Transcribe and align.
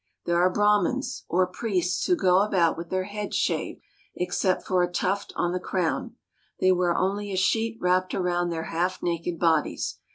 There 0.25 0.41
are 0.41 0.49
Brahmins 0.49 1.25
or 1.29 1.45
priests 1.45 2.07
who 2.07 2.15
go 2.15 2.39
about 2.39 2.75
with 2.75 2.89
their 2.89 3.03
heads 3.03 3.35
shaved, 3.35 3.83
except 4.15 4.65
for 4.65 4.81
a 4.81 4.91
tuft 4.91 5.31
on 5.35 5.51
the 5.51 5.59
crown; 5.59 6.15
they 6.59 6.71
wear 6.71 6.95
only 6.95 7.31
a 7.31 7.37
sheet 7.37 7.77
wrapped 7.79 8.15
around 8.15 8.49
their 8.49 8.63
half 8.63 9.03
naked 9.03 9.37
bodies. 9.37 9.99